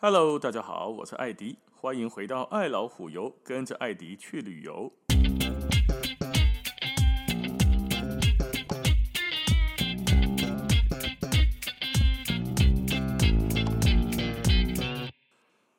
[0.00, 4.92] Hello，大家好，我是艾迪，欢迎回到爱老虎游，跟着艾迪去旅游。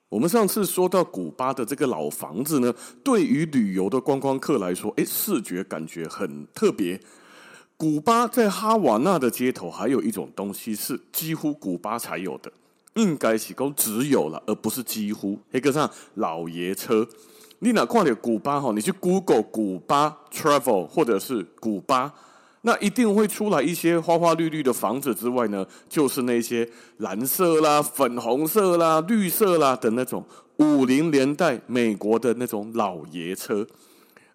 [0.10, 7.00] 我们上次说到古巴的这个老房子呢，对于旅游的观光客来说，诶，视觉感觉很特别。
[7.78, 12.52] 古巴在哈瓦那的街头，还有一种东西是几乎古巴才有的。
[12.96, 15.40] 应该是讲只有了，而不是几乎。
[15.52, 17.08] 黑个上老爷车，
[17.60, 18.72] 你哪看到古巴哈？
[18.74, 22.14] 你去 Google 古巴 Travel 或者是古巴，
[22.62, 30.26] 那一定会出来一些花花绿绿的房子之外呢，就是那些蓝色啦、粉红色啦、绿色啦的那种
[30.58, 33.66] 五零年代美国的那种老爷车。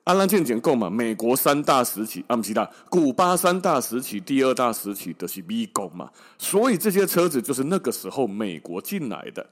[0.04, 9.46] 阿兰健讲过嘛，美国三大时期，阿姆奇达，古巴三大时期，第二大时期的是美国嘛，所以这些车子就是那个时候美国进来的。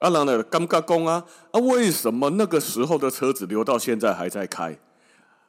[0.00, 4.76] 阿兰的尴尬工啊，啊，为什么那个时候的车子留到现在还在开？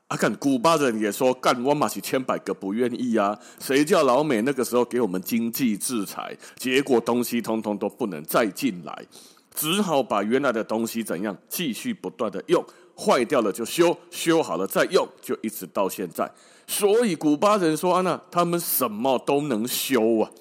[0.08, 9.06] 啊，看古巴人也说，干我马是千百个不愿意啊，谁叫老美那个时候给我们经济制裁，结果东西通通都不能再进来，
[9.54, 12.64] 只好把原来的东西怎样继续不断的用。
[12.98, 16.32] 坏掉了就修，修好了再用，就一直到现在。
[16.68, 20.32] 所以古巴人说：“啊，那他们什么都能修啊，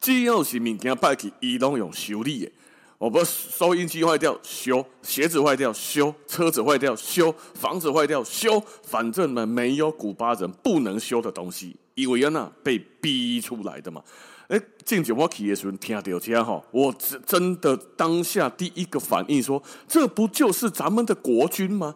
[0.00, 2.52] 只要是物件摆起，伊拢用修理的。
[2.98, 14.02] 我不收音机坏掉修，鞋子坏掉修，车子坏掉修，房子坏掉修，反正呢没有古巴人不能修的东西，因为那被逼出来的嘛。”
[14.48, 21.94] 哎，静姐，我去的时候听到这哈，我真真的当下第一个反应说，这不就是咱们的国军吗？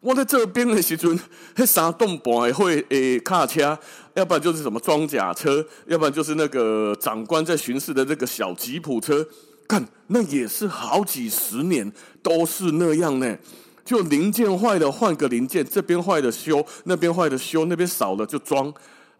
[0.00, 1.20] 我在这边的时阵，
[1.56, 3.78] 那三栋半会诶卡车，
[4.14, 9.24] 要不然就是什么装甲车，要不然就是那个长官在巡视的那个小吉普车，
[9.68, 13.38] 看那也是好几十年都是那样呢，
[13.84, 18.72] 就零件坏了换个零件，这边坏了修，那边坏了修，那边少了就装。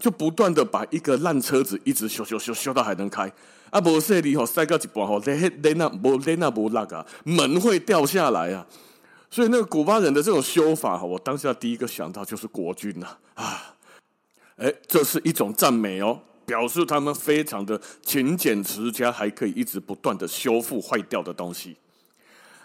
[0.02, 3.32] 就不断的把一个烂车子一直修修修修到还能开
[3.70, 3.80] 啊！
[3.80, 5.32] 不是你吼塞到一半吼，那
[5.62, 8.66] 那那不那那不那个门会掉下来啊！
[9.30, 13.76] 所以那个古巴人的这种修法，我当下第一个想到就是国军呐啊！
[14.56, 21.76] 哎，这是一种赞美哦，表示他们非常的勤俭持家，还可以一直不断的修复坏掉的东西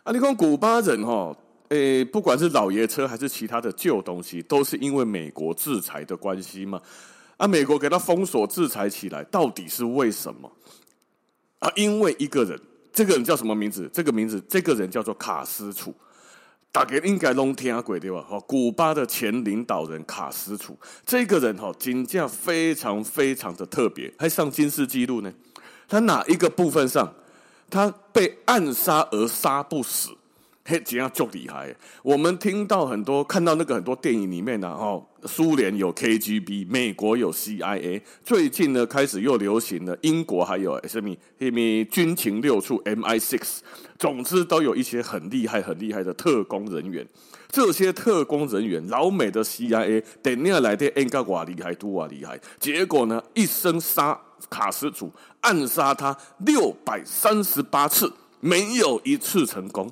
[0.01, 0.11] 啊！
[0.11, 1.37] 你看古巴人哈，
[1.69, 6.81] 诶，不管是老爷车还是其他的旧东西，都是因为美国制裁的关系嘛。
[7.37, 7.47] 啊！
[7.47, 10.51] 美国给他封锁制裁起来，到底是为什么？
[11.59, 12.59] 啊，因为一个人，
[12.91, 13.89] 这个人叫什么名字？
[13.93, 15.93] 这个名字，这个人叫做卡斯楚。
[16.71, 18.23] 大家应该拢听过对吧？
[18.27, 25.33] 哈，古巴的前领导人卡斯楚，这个人哈，金价非常非常的特别，还上金氏纪录呢。
[25.87, 27.11] 他哪一个部分上，
[27.69, 30.09] 他被暗杀而杀不死？
[30.65, 31.73] 嘿，这样就厉害。
[32.03, 43.59] 我们听到很多，看到那个很多电影里面呢，哦，苏联有 KGB，美国有 CIA，最近呢开始又流行了，英国还有什么什么军情六处 MI6，
[43.99, 47.05] 总之都有一些很厉害、很厉害的特工人员。
[47.49, 52.39] 这些特工人员，老美的 CIA，等下来的应该哇厉害，多啊厉害。
[52.59, 55.11] 结果呢，一生杀卡斯楚，
[55.41, 59.91] 暗杀他六百三十八次，没有一次成功。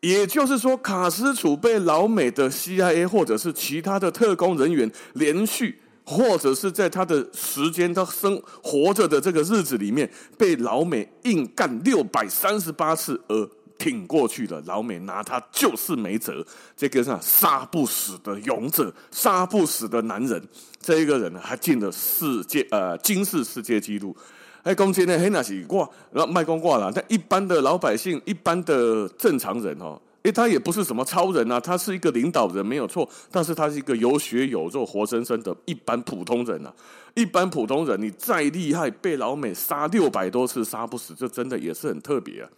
[0.00, 14.62] 也就是说，卡斯楚被老美的 CIA 或者是其他的特工人员连续，或者是在他的时间他生活着的这个日子里面，被老美硬干六百三十八次而挺过去了。
[14.64, 16.44] 老美拿他就是没辙，
[16.74, 20.42] 这个是杀不死的勇者，杀不死的男人。
[20.80, 24.16] 这一个人呢，还进了世界呃军事世界纪录。
[24.62, 25.18] 哎，公斤呢？
[25.18, 26.92] 嘿，那是挂，那卖光挂了。
[26.94, 36.72] 但一般的老百姓，一般的正常人哦，哎，他也不是什么超人啊，他是一个领导人没有错，但是他是一个有血有肉、活生生的一般普通人啊。
[37.14, 42.48] 一般普通人，你再厉害，被老美杀六百多次杀不死，这真的也是很特别啊。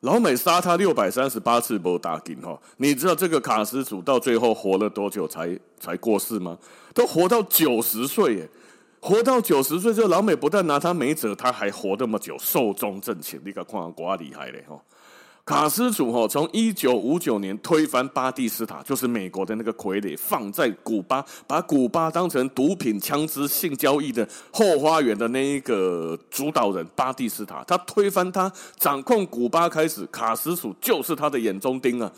[0.00, 6.56] 老美杀他六百三十八次不打紧哈，你知道这个卡斯楚到最后活了多久才才过世吗？
[6.94, 8.48] 都活到九十岁耶。
[9.06, 13.40] 活到九十岁，这老美不但拿他没辙，他还活那么久，寿终正寝。
[13.44, 14.64] 你看，看多厉害嘞！
[14.68, 14.76] 哈，
[15.44, 32.10] 卡斯楚哈，从一九五九年推翻巴蒂斯塔，就是美国的那个傀儡，放在古巴，把古巴当成毒品、枪支、性交易的后花园的那一个主导人巴蒂斯塔，他推翻他，掌控古巴开始，卡斯楚就是他的眼中钉啊。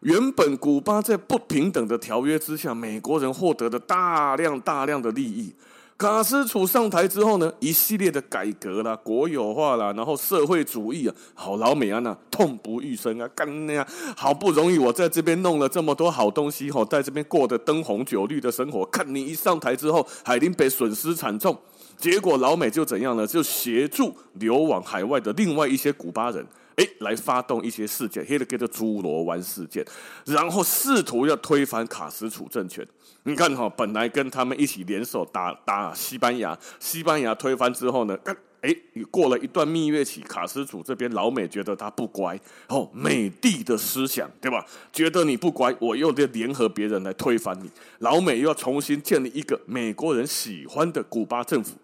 [0.00, 5.52] 原本古巴在不平等的条约之下，美国人获得的大量大量的利益。
[5.96, 13.86] 卡斯楚上台之后呢，一系列的改革啦、国有化啦，然后社会主义啊，好老美啊，那痛不欲生啊，干那样，
[14.16, 21.56] 好不容易我在这边弄了这么多好东西，吼，在这边过得灯红酒绿的生活，看你一上台之后，海林被损失惨重，
[21.96, 23.24] 结果老美就怎样呢？
[23.24, 26.44] 就协助流亡海外的另外一些古巴人。
[26.76, 29.86] 哎，来发动一些事件，黑的叫做猪罗湾事件，
[30.24, 32.84] 然后试图要推翻卡斯楚政权。
[33.26, 38.16] 你看哈，本来跟他们一起联手打打西班牙，西班牙推翻之后呢，
[38.60, 38.74] 哎，
[39.10, 42.38] 过了一段蜜月期，卡斯楚这边老美觉得他不乖，
[42.68, 44.64] 哦，美帝的思想对吧？
[44.92, 47.70] 觉得你不乖，我又得联合别人来推翻你。
[48.00, 51.76] 老美又要重新建立一个美国人喜欢的古巴政府，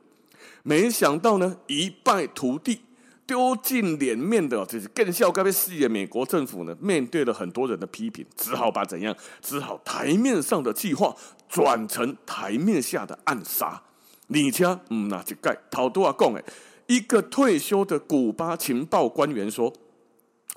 [0.62, 2.80] 没想到呢，一败涂地。
[3.30, 5.86] 丢尽脸面的，就是更笑该被视野。
[5.86, 9.16] 美国政府呢，面对了很多人的批评，只好把怎样？
[9.40, 11.14] 只好台面上的计划
[11.48, 13.80] 转成台面下的暗杀。
[14.26, 16.44] 你家嗯，那就盖好多啊，讲诶，
[16.88, 19.72] 一个退休的古巴情报官员说：“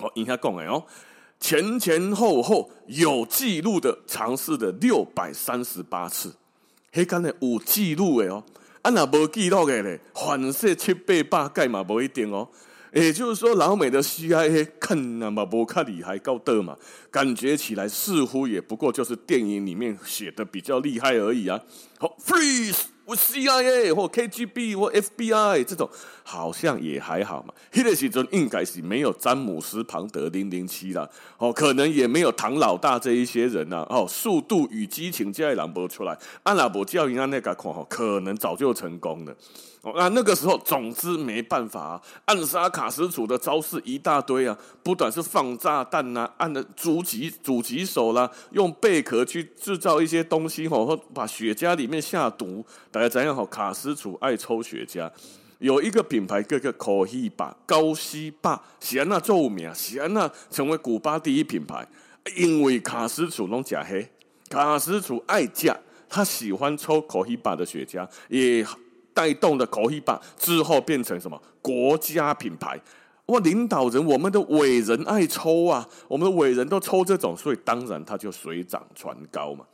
[0.02, 0.84] 哦，应该讲诶哦，
[1.38, 6.34] 前前后后有记录的尝试了六百三十八次，
[6.90, 8.42] 嘿，刚才有记录诶哦。”
[8.84, 12.46] 啊，那无记录的咧，反射七八百盖嘛，无一定哦。
[12.92, 16.76] 也就是说，老美的 CIA 看那么不看厉害高的嘛，
[17.10, 21.58] 感觉起来似乎也不过就是电影里面写的比较厉害而已啊。
[21.98, 22.82] 好，freeze。
[23.04, 25.88] 我 CIA 或 KGB 或 FBI 这种
[26.22, 27.52] 好像也还好嘛。
[27.72, 31.08] 那个时阵应该是没有詹姆斯庞德零零七啦，
[31.38, 33.86] 哦，可能也没有唐老大这一些人呐、啊。
[33.90, 39.36] 哦，速度与激情这一两部出来，阿拉伯教育啊那个看可能早就成功了。
[39.84, 52.64] 哦，那那个时候，总之没办法啊，暗杀卡斯楚的招式一大堆啊，不管是放炸弹呐、啊，按的狙击狙击手啦，用贝壳去制造一些东西吼，或把雪茄里面下毒。
[52.90, 53.44] 大家怎样好？
[53.44, 55.10] 卡斯楚爱抽雪茄，
[55.58, 61.86] 有一个品牌叫做 Cohiba 高希霸，喜安娜著名，喜安娜成为古巴第一品牌，
[62.36, 64.10] 因为卡斯楚拢假黑，
[64.48, 65.78] 卡斯楚爱驾，
[66.08, 68.66] 他喜欢抽 Cohiba 的雪茄，也
[69.14, 72.78] 带动了 Cohiba 之后变成什么国家品牌。
[73.26, 79.64] 哇，领导人，我们的伟人爱抽啊，我们的伟人都抽这种，所以当然他就水涨船高嘛。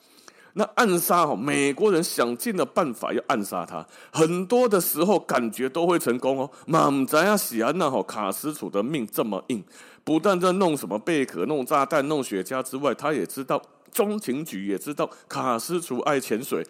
[0.52, 6.50] 那暗杀哦，美国人想尽了办法要暗杀他，很多的时候感觉都会成功哦。
[6.66, 9.62] 满在亚西安那吼卡斯楚的命这么硬，
[10.04, 13.60] 不但在弄什么贝壳、弄炸弹、弄雪茄之外，他也知道
[13.92, 16.64] 中情局也知道卡斯楚爱潜水，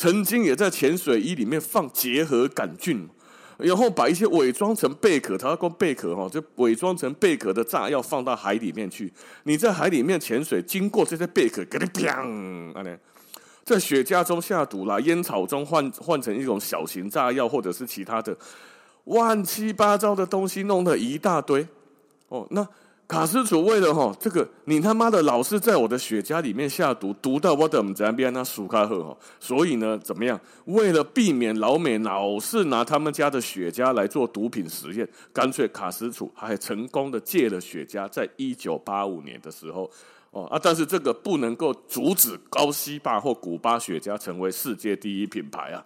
[0.00, 3.06] 曾经也在潜水衣里面放结核杆菌，
[3.58, 9.12] 然后把一些伪装成贝壳，他要讲贝壳哈，就伪装成贝壳的炸药放到海里面去。
[9.42, 12.98] 你在海里面潜水，经过这些贝壳，给你砰，啊
[13.62, 18.34] 在雪茄中下毒啦，烟草中换换成一种小型炸药，或者是其他的
[19.04, 21.68] 乱七八糟的东西，弄了一大堆。
[22.28, 22.66] 哦，那
[23.10, 30.40] 卡斯楚为了哈这个，你他妈的老是在我的雪茄里面下毒，毒到我的这边那苏卡赫哈，所以呢，怎么样？
[30.66, 39.90] 为了避免老美老是拿他们家的雪茄来做毒品实验，干脆卡斯楚还成功的戒了雪茄，在一九八五年的时候。
[40.30, 40.56] 哦啊！
[40.62, 45.84] 但是这个不能够阻止高希霸或古巴雪茄成为世界第一品牌啊。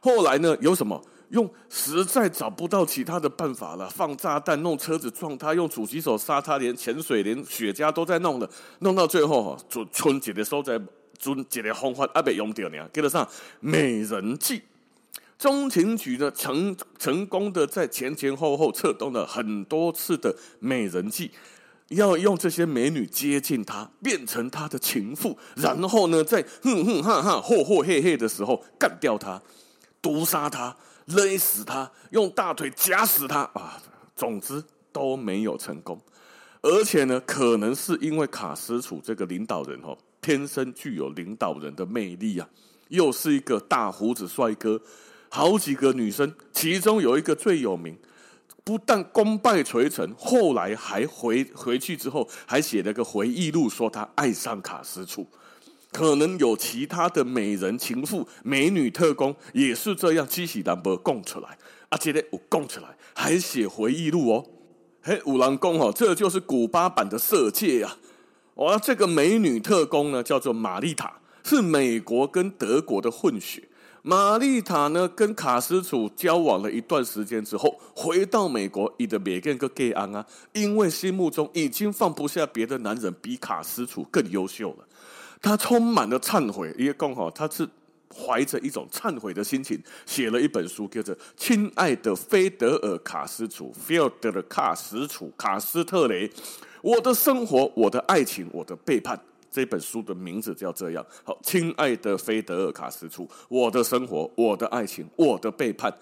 [0.00, 1.50] 后来呢，有什么用？
[1.68, 8.48] 实在找不到其他的办法了，放炸弹、弄车子撞他，用狙击手杀他，连潜水、连雪茄都在弄了。
[8.78, 10.80] 弄到最后，就春节的时候在
[11.18, 12.88] 春节的方法阿被用掉呢。
[12.92, 13.28] 给得上
[13.60, 14.62] 美人计，
[15.38, 21.30] 中情局呢成成功的在前前后后策动了很多次的美人计。
[21.88, 29.42] 要用这些美女接近他，变成他的情妇，然后呢，在哼哼哈哈、嚯嚯嘿嘿的时候干掉他，
[30.00, 30.74] 毒杀他，
[31.06, 33.80] 勒死他，用大腿夹死他啊！
[34.14, 36.00] 总之都没有成功。
[36.60, 42.48] 而且呢，可能是因为卡斯楚这个领导人哦，天生具有领导人的魅力啊，
[42.88, 44.80] 又是一个大胡子帅哥，
[45.28, 47.98] 好几个女生，其中有一个最有名。
[48.64, 55.26] 不但功败垂成，后来还回回去之后，还写了个回忆录，说他爱上卡斯楚。
[55.92, 61.58] 可能有其他的美人情妇、美女特工也是这样，七喜单薄供出来，
[61.90, 64.44] 而且呢，我供出来还写回忆录哦。
[65.02, 67.98] 嘿，五郎公哦，这就是古巴版的色戒啊！
[68.54, 73.68] 哇，这个美女特工呢，叫做玛丽塔，是美国跟德国的混血。
[74.04, 84.84] 玛丽塔呢，跟卡斯楚交往了一段时间之后，回到美国，伊的别跟个 gay 安啊，因为心目中已经放不下别的男人比卡斯楚更优秀了，
[85.42, 87.68] 他充满了忏悔，也刚好他是
[88.14, 96.30] 怀着一种忏悔的心情，写了一本书，叫做《亲爱的菲德尔卡斯楚》（Fidel 卡斯楚卡斯特雷）。
[96.80, 99.20] 我的生活，我的爱情，我的背叛。
[99.50, 101.04] 这本书的名字叫这样。
[101.24, 105.92] 好，亲爱的菲德尔卡斯楚，我的生活，我的爱情，我的背叛。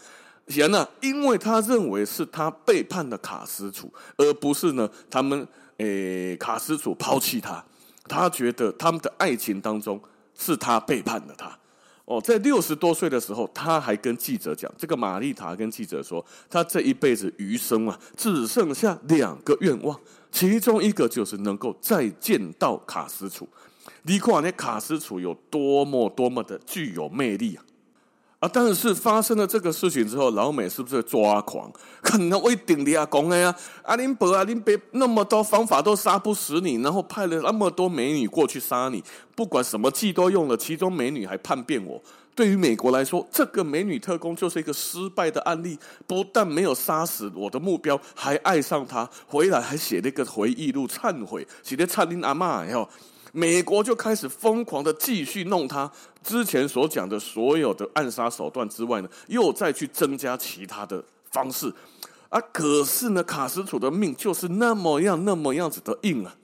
[0.46, 5.46] 然呢，因为他认为是他背叛了卡斯楚，而不是呢，他们
[5.78, 7.64] 诶卡斯楚抛弃他。
[8.10, 10.00] 他觉得他们的爱情当中
[10.36, 11.56] 是他背叛了他。
[12.04, 19.96] 哦，在六十多岁的时候，他还跟记者讲，这个玛丽塔跟记者说，他这一辈子余生啊，只剩下两个愿望，
[20.32, 23.48] 其中一个就是能够再见到卡斯楚。
[24.02, 27.62] 你看那卡斯楚有多么多么的具有魅力啊！
[28.40, 28.48] 啊！
[28.50, 31.70] 但是发生了这个事情之后，老美是不是抓狂？
[32.00, 33.54] 可能我一定你啊讲的呀！
[33.82, 39.04] 阿林伯啊，林伯那么多方法都杀不死你，然后派了那么多美女过去杀你，
[39.36, 42.02] 不管什么计都用了，其中美女还叛变我。
[42.34, 52.88] 对于美国来说，这个美女特工就是一个失败的案例，不但没有杀死我的目标，还爱上她，回来还写了一个回忆录忏悔，写的灿林阿妈哟。
[53.32, 55.90] 美国就开始疯狂的继续弄他
[56.22, 61.72] 之前所讲的所有的暗杀手段之外呢，又再去增加其他的方式
[62.28, 62.40] 啊！
[62.52, 66.36] 可是呢，卡斯楚的命就是那么样那么样子的硬啊！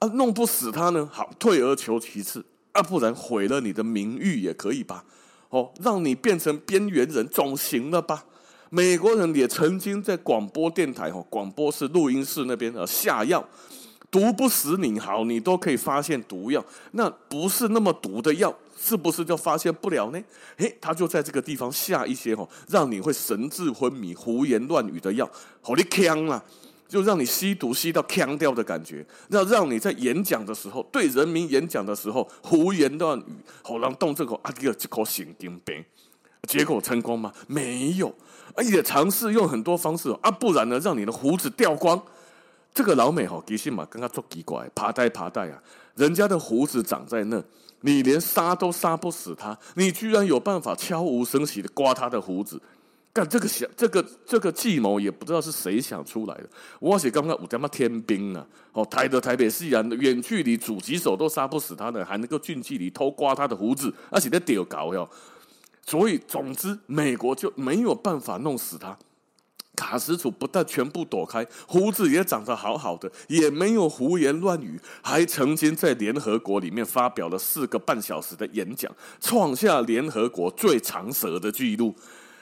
[0.00, 5.04] 啊，弄不死他呢，好，退而求其次啊，不然毁了你的名誉也可以吧？
[5.48, 8.24] 哦，让你变成边缘人总行了吧？
[8.68, 13.42] 美国人也曾经在广播电台哦，广播室录音室那边啊下药。
[14.10, 20.22] 毒不死你好，你都可以发现毒药，那不是那么毒的药，是不是就发现不了呢？
[20.58, 25.28] 诶，他就在这个地方下一些哦，让你会神志昏迷、胡言乱语的药，
[25.60, 26.42] 好你呛啊，
[26.88, 35.84] 就让你吸毒吸到呛掉的感觉，要让你在演讲的时候，对人民演讲的时候胡言乱语，好让动这口啊这个这口神经病，
[36.48, 37.32] 结果成功吗？
[37.48, 38.14] 没有，
[38.54, 42.00] 而且尝试用很多方式啊，不然呢，让你的胡子掉光。
[42.76, 45.58] 这个老美哈，其实嘛，跟他做奇怪，爬呆爬呆啊！
[45.94, 47.42] 人家的胡子长在那，
[47.80, 52.60] 你连杀都杀不死他，你居然有办法悄无声息的刮他的胡子，
[53.14, 56.46] 干这个想这个这个计谋也不知道是谁想出来的。
[56.78, 58.46] 我是刚刚我他妈天兵啊！
[58.72, 65.08] 哦，台的台北市人远距离狙击手都杀不死他的，还能够近距离偷刮他的胡子，而且在屌搞哟！
[65.86, 68.94] 所以总之，美国就没有办法弄死他。
[69.76, 78.90] 卡斯楚不但全部躲开，胡子也长得好好的，也没有胡言乱语，还曾经在联合国里面发表了四个半小时的演讲，
[79.20, 81.94] 创下联合国最长舌的记录。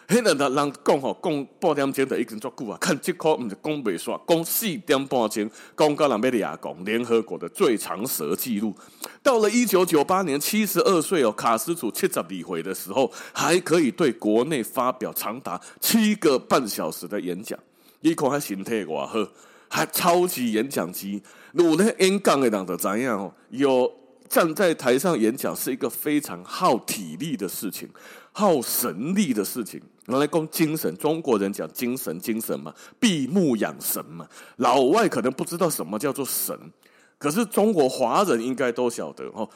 [0.06, 2.76] 嘿，那那人讲吼，讲半点钟的已经足够啊！
[2.78, 8.76] 看这块唔是讲未煞，讲四点半钟，讲到人要俩讲联合国的最长舌记录。
[9.24, 17.58] 到了一九九八年，七十二岁哦，卡斯楚七十二岁的时候，还可以对国内发表长达七个半小时的演讲。
[18.02, 19.26] 一看他身体偌好，
[19.66, 21.22] 还超级演讲机。
[21.54, 23.90] 有咧演讲的人就知影哦，有
[24.28, 27.88] 站在台上演讲是一个非常耗体力的事情。
[28.30, 30.94] 耗神力的事情，拿来讲精神。
[30.98, 34.28] 中国人讲精神，精神嘛，闭目养神嘛。
[34.56, 36.58] 老外可能不知道什么叫做神，
[37.18, 39.48] 可是中国华人应该都晓得哦。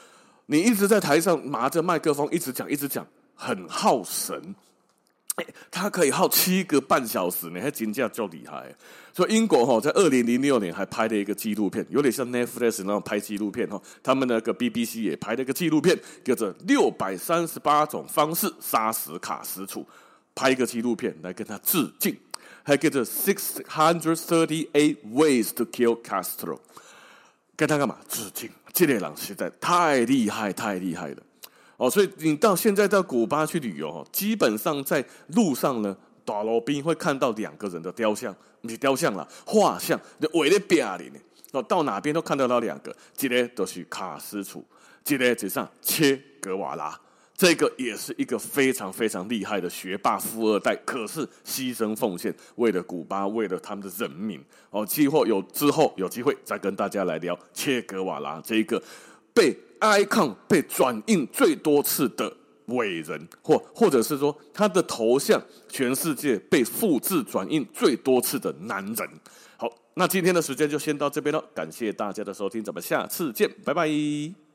[0.47, 4.55] 你一直在台上拿着麦克风，一直讲，一直讲，很耗神。
[5.71, 8.75] 他可以耗七个半小时，你还真叫就厉害。
[9.13, 13.81] 所以英国哈在二零零六年还拍了一个纪录片，有点像 Netflix 那种拍纪录片哈。
[14.03, 19.79] 他们那个 BBC 也拍了一个纪录片，叫做《六百三十八种方式杀死卡斯楚》，
[20.35, 22.17] 拍一个纪录片来跟他致敬，
[22.63, 26.55] 还叫做《Six Hundred Thirty Eight Ways to Kill Castro》，
[27.59, 28.49] 跟他干嘛致敬？
[28.71, 31.17] 这类人实在太厉害，太厉害了。
[31.75, 35.03] 哦，所以你到现在到古巴去旅游，基本上在
[35.35, 41.19] 路上呢，大路边会看到两个人的雕像，不是雕像啦，画像，就围在壁里呢。
[41.51, 44.65] 哦，到哪边都看得到两个，一个就是卡斯楚，
[45.07, 46.97] 一个就像切格瓦拉，
[47.39, 54.43] 这个也是一个非常非常厉害的学霸富二代，可是牺牲奉献，为了古巴，为了他们的人民。
[54.71, 58.83] 哦，期货有之后有机会再跟大家来聊切格瓦拉这一个
[59.33, 59.55] 被。
[59.79, 62.29] icon 被转印最多次的
[62.65, 69.09] 伟人，或或者是说他的头像，全世界被复制转印最多次的男人。
[69.55, 74.48] 好，那今天的时间就先到这边了，感谢大家的收听，咱们下次见，拜拜。